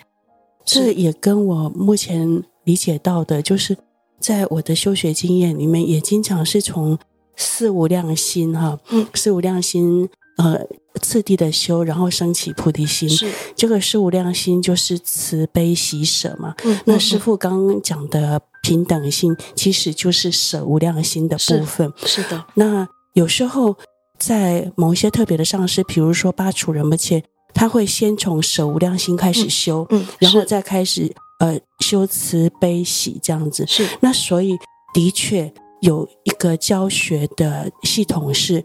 [0.64, 3.77] 这也跟我目前理解到的，就是
[4.18, 6.99] 在我的修学经验里面，也经常是从
[7.37, 10.66] 四无量心哈，嗯，四无量心呃
[11.00, 13.09] 次第的修，然后升起菩提心。
[13.09, 16.54] 是这个是无量心就是慈悲喜舍嘛。
[16.64, 21.92] 嗯，那师父刚刚讲的平等心，其实就是舍无量心的部分。
[21.98, 22.44] 是，是的。
[22.54, 23.76] 那有时候
[24.18, 27.22] 在某一些特别的上师，比如说巴楚仁波切。
[27.57, 33.64] 他会先从舍无量心开始修，嗯，嗯，然后再开始呃修慈悲喜这样子。
[33.68, 34.59] 是，那所以
[34.92, 38.64] 的确有一个教学的系统是，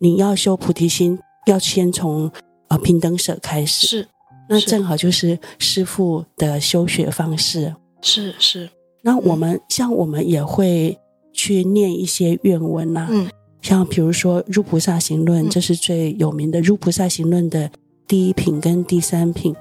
[0.00, 2.30] 你要修菩提心，要先从
[2.68, 3.86] 呃平等舍开始。
[3.86, 4.08] 是，
[4.48, 7.74] 那正好就是师傅的修学方式。
[8.00, 8.68] 是是，
[9.02, 10.98] 那我们、嗯、像我们也会
[11.32, 17.70] 去念一些愿文呐、啊，嗯，像比如说《入菩萨行论》，这是最有名的《入菩萨行论》的。
[18.08, 19.54] 第一品跟第三品，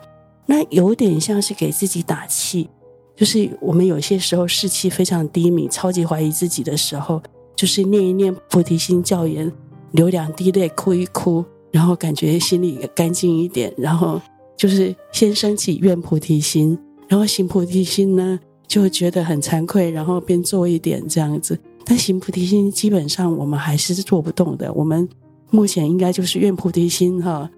[0.45, 2.69] 那有点像是给自己打气，
[3.15, 7.21] 就是我们有些时候士气非常低迷、超级怀疑自己的时候，
[7.55, 9.49] 就是念一念菩提心教言，
[9.91, 14.21] 流两滴泪，哭一哭，然后感觉心里也干净一点，然后
[14.57, 21.57] 就是先升起愿菩提心，然后行菩提心呢，就觉得很惭愧，然后边做一点这样子。
[21.83, 25.07] 但行菩提心基本上我们还是做不动的，我们
[25.49, 27.49] 目前应该就是愿菩提心哈。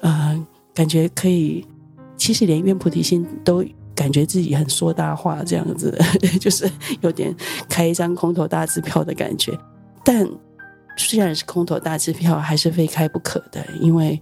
[0.00, 1.64] 呃，感觉可以，
[2.16, 5.98] 其实连愿菩提心都感觉自己很说大话，这样子，
[6.40, 7.34] 就是有点
[7.68, 9.58] 开一张空头大支票的感觉。
[10.04, 10.28] 但
[10.96, 14.20] 虽然是空头大支票，还是非开不可的，因为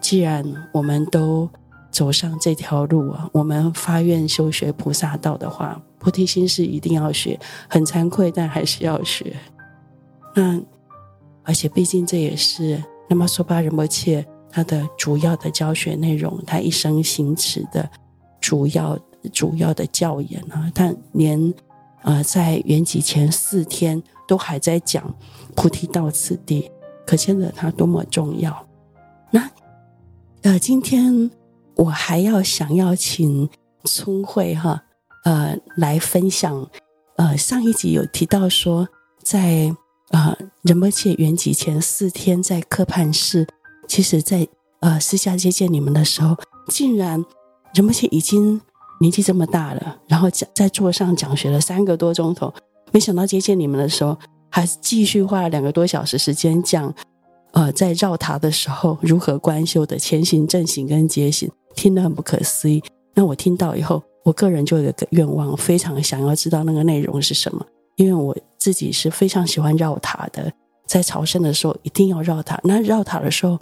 [0.00, 1.48] 既然我们都
[1.90, 9.36] 走上这条路啊，我们发愿修学菩萨道的话，菩提心是一定要学，很惭愧，但还是要学。
[10.34, 10.60] 那
[11.44, 14.26] 而且毕竟这也是那么说巴仁波切。
[14.50, 17.88] 他的主要的教学内容，他一生行持的
[18.40, 18.98] 主要
[19.30, 21.54] 主要的教言啊，他连
[22.02, 25.12] 呃在圆寂前四天都还在讲
[25.56, 26.70] 菩提道次第，
[27.04, 28.64] 可见得它多么重要。
[29.32, 29.50] 那
[30.42, 31.30] 呃，今天
[31.74, 33.48] 我还要想要请
[33.84, 34.84] 聪慧哈
[35.24, 36.70] 呃来分享，
[37.16, 38.86] 呃上一集有提到说
[39.22, 39.74] 在
[40.10, 43.46] 呃仁波切圆寂前四天在科盘寺。
[43.88, 44.48] 其实在，在
[44.80, 46.36] 呃私下接见你们的时候，
[46.68, 47.24] 竟然
[47.72, 48.60] 仁波切已经
[49.00, 52.52] 年纪这么大了，然后讲在座上讲学了三个多钟头，
[52.92, 54.16] 没想到接见你们的时候，
[54.50, 56.92] 还继续花了两个多小时时间讲，
[57.52, 62.82] 呃，在绕塔的时候如何观修的前行、正行跟结行，听得很不可思议。
[63.14, 67.64] 那我听到以后，我个人就有个愿望，非常想要知道那个内容是什么，
[67.96, 70.52] 因为我自己是非常喜欢绕塔的，
[70.86, 72.60] 在朝圣的时候一定要绕塔。
[72.64, 73.58] 那绕塔的时候。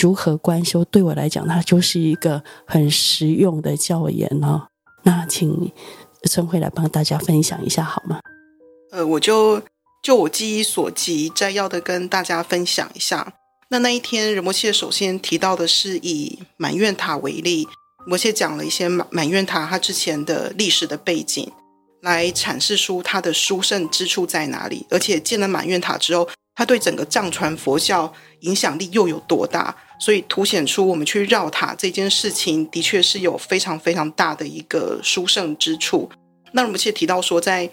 [0.00, 0.84] 如何观修？
[0.84, 4.62] 对我来讲，它就是一个很实用的教言哦。
[5.02, 5.72] 那请
[6.22, 8.20] 聪慧来帮大家分享一下好吗？
[8.90, 9.62] 呃，我就
[10.02, 13.34] 就我记忆所及，摘要的跟大家分享一下。
[13.70, 17.68] 那那一天，仁波切首先提到的是以满愿塔为例，
[18.00, 21.50] 仁波切讲了一些满满愿塔它之前的历史的背景，
[22.00, 29.76] 来阐释出它的殊胜之处在哪里，而且建了满愿塔之后，它对整个藏传佛教影响力又有多大？
[30.00, 36.08] 所以凸显出我们去绕塔这件事情，的确是有非常非常大的一个殊胜之处。
[36.52, 37.68] 那我们其实提到说，在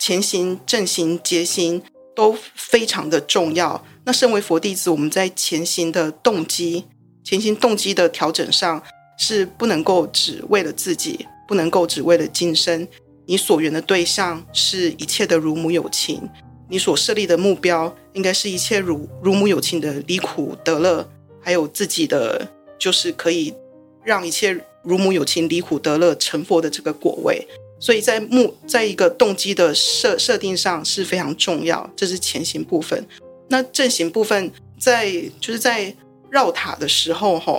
[0.00, 1.80] 前行、正行、结行
[2.16, 3.84] 都非常的重要。
[4.04, 6.86] 那身为佛弟子，我们在前行的动机、
[7.22, 8.82] 前行动机的调整上，
[9.18, 12.88] 是不能够只为了自己，不能够只为了今生。
[13.26, 16.26] 你所缘的对象是一切的如母有情，
[16.68, 21.06] 你所设立的目标，应该是一切如如母有情的离苦得乐。
[21.42, 23.54] 还有自己的，就是可以
[24.02, 27.46] 让一切如母有情离苦得乐成佛的这个果位，
[27.80, 33.04] 所以在目在一个动机的设设定上是非常重要，这是前行部分。
[33.48, 35.92] 那正行部分在就是在
[36.30, 37.58] 绕塔的时候，哈，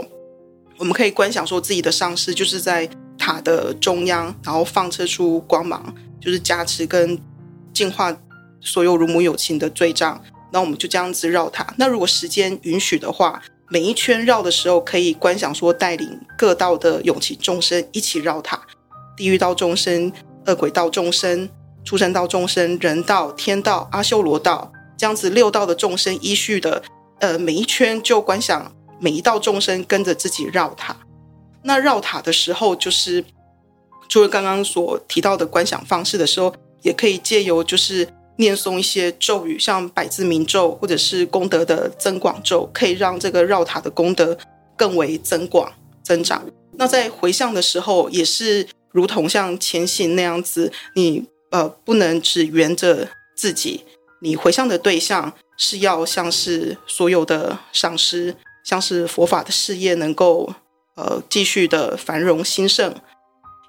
[0.77, 7.19] 我们可以观想说自己的上师就是在塔的中央，然后放射出光芒，就是加持跟
[7.73, 8.15] 净化
[8.62, 10.23] 所有如母有情的罪障。
[10.53, 11.73] 那我们就这样子绕塔。
[11.77, 18.62] 那如果时间允许的话，每一圈绕的时候，可以观想说，带领各道的有情众生一起绕塔，
[19.21, 20.12] 地狱道众生、
[20.47, 21.47] 恶鬼道众生、
[21.84, 26.81] 畜生道众生、人道、天道、阿修罗道，这样子六道的众生依序的，
[27.19, 30.97] 呃，每一圈就观想每一道众生跟着自己绕塔。
[31.62, 33.23] 那绕塔的时候，就是
[34.10, 38.07] 除了刚刚所提到的观想方式的时候，也可以借由就是
[38.38, 44.36] 念诵一些咒语，像百字明咒或者是功德的增广咒，可以让这个绕塔的功德
[44.75, 46.43] 更为增广增长。
[46.73, 53.84] 那在回向的时候，也是如同像前行那样子，你呃不能只缘着自己，
[54.21, 60.54] 你回向的对象是要像是所有的上师，像是佛法的事业能够
[60.95, 62.93] 呃继续的繁荣兴盛，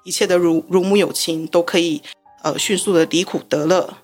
[0.03, 2.01] 一切的如如母有情都可以
[2.43, 3.97] 呃迅速的离苦得乐，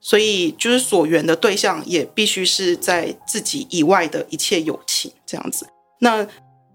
[0.00, 5.66] 所以就是所缘的对象也必须是在自己以外的一切有情这样子。
[6.00, 6.26] 那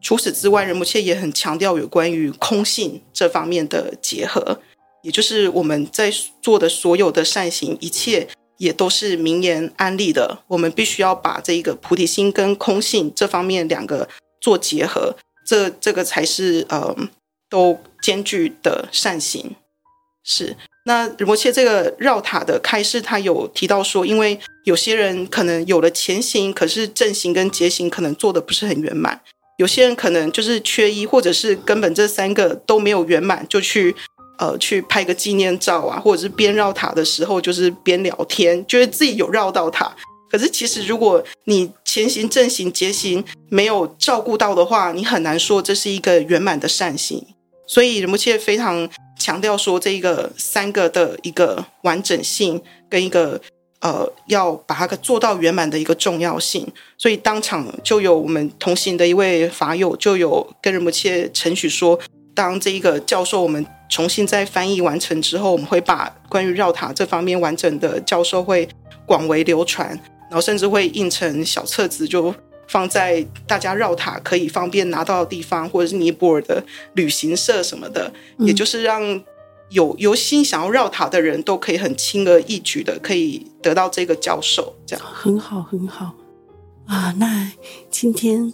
[0.02, 4.60] 除此之外，仁波切也很强调有关于空性这方面的结合，
[5.04, 10.40] 也就是我们在做的所有的善行，一切也都是名言安立的。
[10.48, 14.08] 我们必须要把这个菩提心跟空性这方面两个
[14.40, 16.96] 做结合，这这个才是呃
[17.50, 19.56] 都兼具的善行。
[20.24, 29.22] 是，那仁波切这个绕塔的开示，他有提到说，因为有些人可能有了前行，可是正行跟结行可能做的不是很圆满。
[29.60, 33.94] 有些人可能就是缺一，或者是根本这三个都没有圆满，就去
[34.38, 39.94] 呃去拍个纪念照啊，或者是边绕塔的时候就是边聊天，觉得自己有绕到塔。
[40.32, 47.22] 可是其实如果你前行、正行、结行没有照顾到的话，你很难说这是一个圆满的善行。
[47.68, 53.42] 所以仁波切非常强调说，这一个三个的一个完整性跟一个。
[53.82, 61.98] 呃，要把它做到圆满的一个重要性，所以当场就有我们同行的一位法友就有跟仁波切陈许说，
[62.34, 68.68] 当这一个教授我们重新再翻译完成之后，我们会把关于绕塔这方面完整的教授会
[69.06, 69.88] 广为流传，
[70.30, 72.36] 然后甚至会印成小册子，就
[72.68, 76.62] 放在大家绕塔可以方便拿到的地方，或者是尼泊尔的
[76.96, 79.24] 旅行社什么的，嗯、也就是让。
[79.70, 86.14] 有有心想要绕塔的人都可以很轻而易举的可以得到这个教授，这样很好很好
[86.86, 87.14] 啊。
[87.18, 87.52] 那
[87.90, 88.52] 今天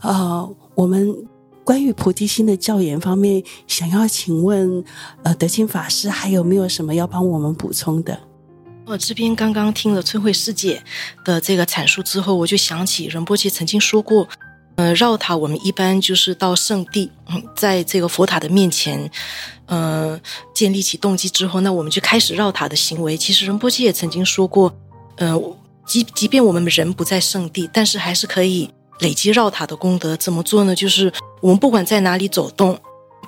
[0.00, 1.26] 呃，我们
[1.64, 4.84] 关于菩提心的教研方面，想要请问
[5.22, 8.20] 呃德清法师还有没有什么要帮我们补充的？
[8.86, 10.82] 我这边刚刚听了春慧师姐
[11.24, 14.28] 的这个阐述之后，我就想起仁波切曾经说过。
[14.80, 17.10] 呃，绕塔我们一般就是到圣地，
[17.54, 19.10] 在这个佛塔的面前，
[19.66, 20.18] 呃，
[20.54, 23.14] 建立起动机之后，那我们就开始绕塔的行为。
[23.14, 24.74] 其实仁波切也曾经说过，
[25.16, 25.38] 呃，
[25.86, 30.16] 即即便我们人不在圣地，但是还是可以累积绕塔的功德。
[30.16, 30.74] 怎么做呢？
[30.74, 31.12] 就是
[31.42, 32.78] 我们不管在哪里走动，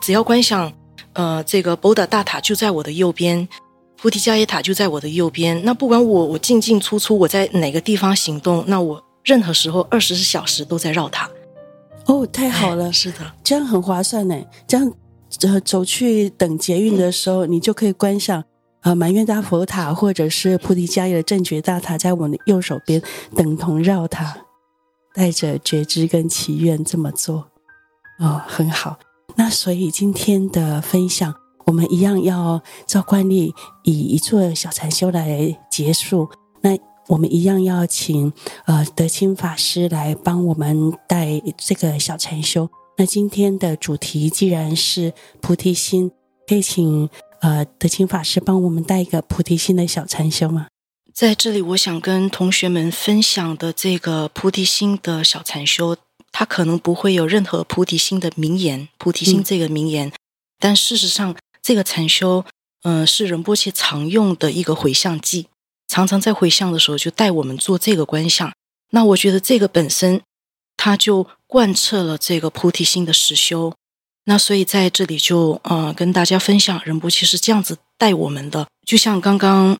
[0.01, 0.73] 只要观想，
[1.13, 3.47] 呃，这个波达大塔就在我的右边，
[4.01, 5.63] 菩提伽耶塔就在我的右边。
[5.65, 11.29] 那不管我我进进出出，我在哪个地方行动，那我任何时候二十四小时都在绕塔。
[12.07, 14.37] 哦，太好了，是的，这样很划算呢。
[14.67, 14.93] 这样，
[15.43, 18.43] 呃，走去等捷运的时候，嗯、你就可以观想，
[18.83, 23.01] 呃，满愿大佛塔或者是菩提伽耶的正觉大塔在我们的右手边，
[23.37, 24.37] 等同绕塔，
[25.15, 27.49] 带着觉知跟祈愿这么做，
[28.19, 28.99] 哦，很好。
[29.37, 31.33] 那所以今天的分享，
[31.67, 36.29] 我们一样要照惯例以一座小禅修来结束。
[37.13, 37.23] 那。
[37.23, 38.33] 我们一样要请
[38.65, 42.69] 呃德清法师来帮我们带这个小禅修。
[42.97, 46.11] 那今天的主题既然是菩提心，
[46.49, 47.09] 可以请
[47.41, 50.69] 呃德清法师帮我们带一个菩提心的小禅修吗？
[51.13, 55.97] 在这里，我想跟同学们分享的这个菩提心的小禅修，
[56.33, 60.13] 它可能不会有任何菩提心的名言，菩提心这个名言，嗯、
[60.59, 62.45] 但事实上，这个禅修，
[62.83, 65.45] 嗯、呃，是仁波切常用的一个回向偈。
[65.93, 68.51] 常常在回向的时候，就带我们做这个观想。
[68.93, 70.23] 那我觉得这个本身，
[70.75, 73.75] 它就贯彻了这个菩提心的实修。
[74.25, 78.67] 那所以在这里就呃跟大家分享，仁波切是这样子带我们的。
[78.87, 79.77] 就像刚刚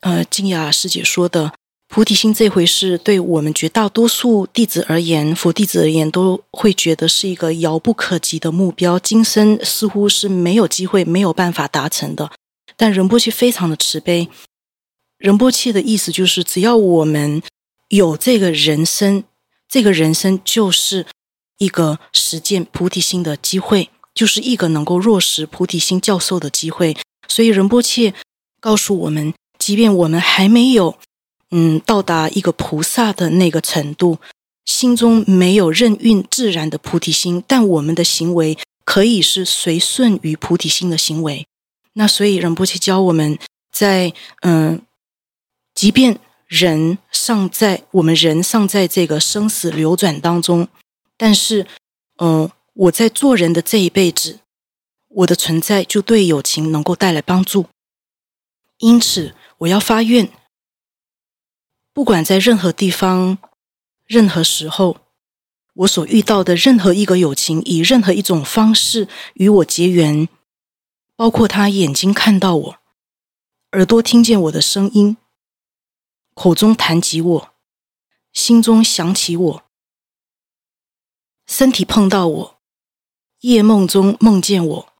[0.00, 1.52] 呃静雅师姐说的，
[1.86, 12.32] 菩提心这回事，对我们绝大多数弟子而言，佛弟子而言，都会觉得是一个遥不可及的目标，今生似乎是没有机会、没有办法达成的。
[12.76, 14.28] 但仁波切非常的慈悲。
[15.22, 17.40] 仁波切的意思就是，只要我们
[17.90, 19.22] 有这个人生，
[19.68, 21.06] 这个人生就是
[21.58, 26.96] 一个实践菩提心的机会，就是一个能够落实菩提心教授的机会。
[27.28, 28.12] 所以仁波切
[28.58, 30.98] 告诉我们，即便我们还没有
[31.52, 34.18] 嗯到达一个菩萨的那个程度，
[34.64, 41.46] 心中没有任运自然的菩提心，但我们的行为可以是随顺于菩提心的行为。
[41.92, 43.38] 那所以仁波切教我们
[43.70, 44.82] 在嗯。
[45.74, 50.68] 即便人尚在，我们人尚在这个生死流转当中，
[51.16, 51.66] 但是，
[52.18, 54.40] 嗯、我在做人的这一辈子，
[55.08, 57.66] 我的存在就对友情能够带来帮助。
[58.78, 60.28] 因此，我要发愿，
[61.92, 63.38] 不管在任何地方、
[64.06, 64.98] 任何时候，
[65.74, 70.28] 我所遇到的任何一个友情，以任何一种方式与我结缘，
[71.16, 72.76] 包括他眼睛看到我，
[73.72, 75.16] 耳朵听见我的声音，
[76.34, 77.48] 口中谈及我，
[78.32, 79.62] 心中想起我，
[81.46, 82.58] 身体碰到我，
[83.40, 84.92] 夜梦中梦见我，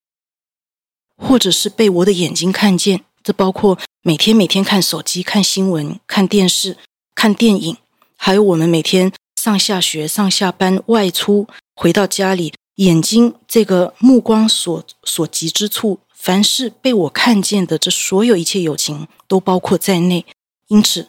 [1.16, 6.76] 或者是被我的眼睛看见，这包括每天每天看手机、看新闻、看电视、
[7.14, 7.76] 看电影，
[8.16, 20.26] 还有我们每天上下学、上下班、外出回到家里，眼睛这个目光所所及之处，凡是被我看见的，这所有一切友情都包括在内，
[20.66, 21.08] 因此。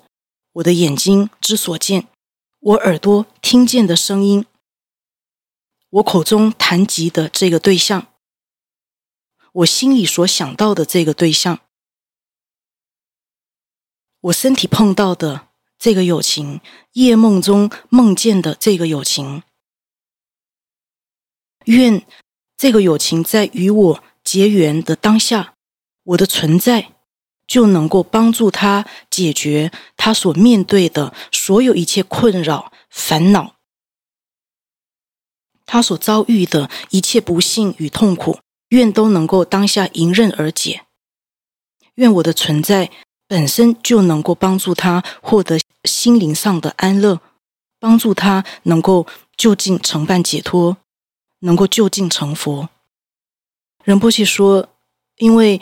[0.53, 2.07] 我的眼睛之所见，
[2.59, 4.45] 我耳朵听见的声音，
[5.89, 8.13] 我口中谈及的这个对象，
[9.51, 11.59] 我心里所想到的这个对象，
[14.21, 15.47] 我身体碰到的
[15.79, 19.41] 这个友情，夜梦中梦见的这个友情，
[21.65, 22.05] 愿
[22.55, 25.55] 这个友情在与我结缘的当下，
[26.03, 26.92] 我的存在。
[27.53, 33.57] 就能够帮助他解决他所面对的所有一切困扰、烦恼，
[35.67, 38.39] 他所遭遇的一切不幸与痛苦，
[38.69, 40.85] 愿都能够当下迎刃而解。
[41.93, 42.89] 愿我的存在
[43.27, 47.21] 本身就能够帮助他获得心灵上的安乐，
[47.79, 49.05] 帮助他能够
[49.37, 50.77] 就近成办解脱，
[51.41, 52.69] 能够就近成佛。
[53.83, 54.67] 仁波切说，
[55.17, 55.61] 因为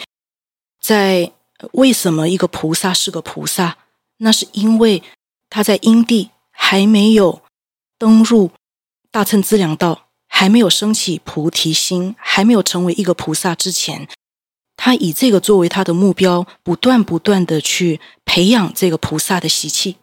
[0.79, 1.33] 在
[1.73, 3.77] 为什么一个菩萨是个菩萨？
[4.17, 5.01] 那是因为
[5.49, 7.41] 他在因地还没有
[7.97, 8.51] 登入
[9.09, 14.07] 大乘资粮道，还没有升起菩提心，还没有成为一个菩萨之前，
[14.75, 19.97] 他以这个作为他的目标，不断不断的去培养这个菩萨的习气。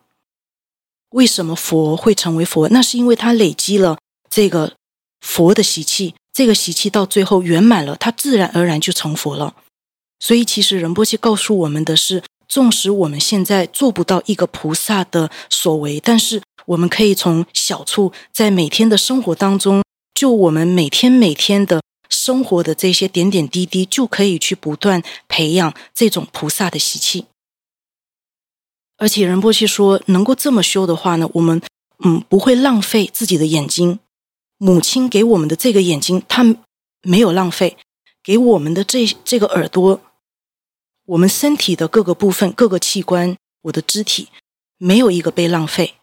[1.10, 2.68] 为什么佛会成为佛？
[2.68, 3.98] 那是因为他累积了
[4.28, 4.74] 这个
[5.20, 9.54] 佛的习气，这个习气到最后圆满了，他自然而然就成佛了。
[10.20, 19.82] 所以，其实仁波切告诉我们的是，纵使我们现在做不到一个菩萨的所为，但是我们可以从小处，在每天的生活当中，
[20.14, 27.26] 就我们每天每天的生活的这些点点滴滴，就可以去不断培养这种菩萨的习气。
[28.96, 31.62] 而且，仁波切说，能够这么修的话呢，我们
[32.04, 34.00] 嗯不会浪费自己的眼睛。
[34.56, 36.56] 母亲给我们的这个眼睛，它
[37.02, 37.76] 没有浪费；
[38.24, 40.00] 给我们的这这个耳朵。
[41.08, 44.28] 我们身体的各个部分、各个器官，我的肢体
[44.76, 45.94] 没有一个被浪费，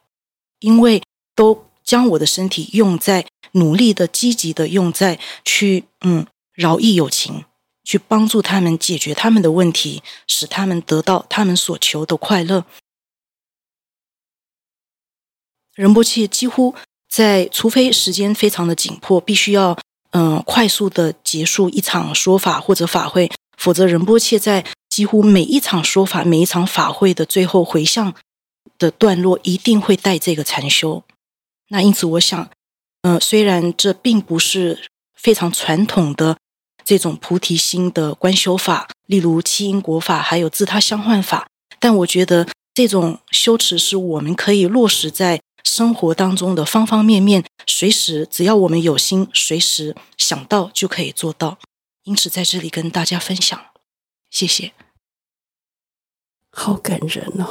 [0.60, 1.04] 因为
[1.36, 7.46] 都将我的身体用在努力的、积极的用在去嗯饶益有情，
[7.84, 12.66] 去帮助他们解决他们的问题，使他们得到他们所求的快乐。
[15.76, 16.74] 仁波切几乎
[17.08, 19.78] 在，除非时间非常的紧迫，必须要
[20.12, 24.66] 嗯快速的结束一场说法或者法会，否则仁波切在。
[24.96, 28.16] 几乎每一场说法、每一场法会的最后回向
[28.80, 31.04] 的段落，一定会带这个禅修。
[31.68, 32.50] 那因此，我想，
[33.02, 36.38] 呃，虽然这并不是非常传统的
[36.86, 41.46] 这种菩提心的观修法，例如七因果法，还有自他相换法，
[41.78, 51.58] 但我觉得这种修持是我们可以落实在生活当中的方方面面，随时只要我们有心，随时想到就可以做到。
[52.04, 53.60] 因此，在这里跟大家分享，
[54.30, 54.72] 谢谢。
[56.58, 57.46] 好感人哦，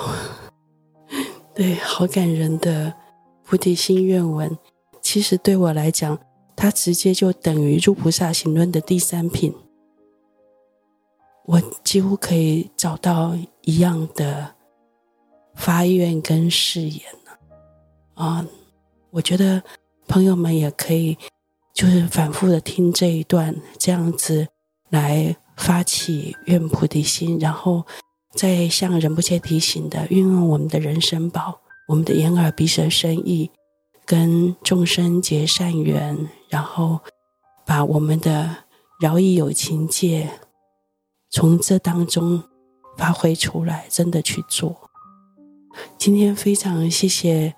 [1.55, 2.94] 对，好感人的
[3.44, 4.57] 菩提心愿文。
[5.02, 6.18] 其实对我来讲，
[6.57, 9.55] 它直接就等于《入菩萨行论》的第三品。
[11.44, 14.55] 我几乎可以找到一样的
[15.55, 17.38] 发愿跟誓言了
[18.14, 18.46] 啊！
[19.11, 19.62] 我觉得
[20.09, 21.18] 朋友们也可以，
[21.74, 24.48] 就是反复的听这一段，这样子
[24.88, 27.84] 来发起愿菩提心，然后。
[28.37, 33.51] 在向仁不切提醒的，运用我们的人生宝，我们的眼耳鼻舌身意，
[34.05, 37.01] 跟众生结善缘，然后
[37.64, 38.57] 把我们的
[39.01, 40.28] 饶益有情戒
[41.30, 42.43] 从这当中
[42.97, 44.91] 发挥出来，真的去做。
[45.97, 47.55] 今天非常谢谢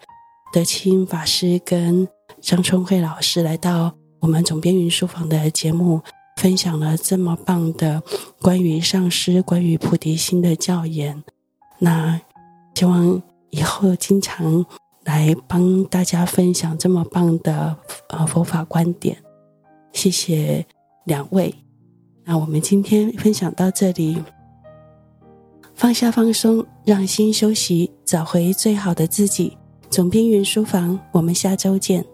[0.53, 2.07] 德清法师跟
[2.41, 6.03] 张春慧老师来到我们总编云书房的节目。
[6.37, 8.03] 分享了这么棒的
[8.41, 11.23] 关于上师、关于菩提心的教言，
[11.79, 12.21] 那
[12.75, 13.21] 希望
[13.51, 14.65] 以后经常
[15.05, 17.77] 来帮大家分享这么棒的
[18.09, 19.17] 呃佛法观点。
[19.93, 20.65] 谢谢
[21.05, 21.55] 两位，
[22.25, 24.23] 那我们今天分享到这里。
[25.75, 29.57] 放下放松，让心休息，找回最好的自己。
[29.91, 32.05] 总编云书房，我们下周见。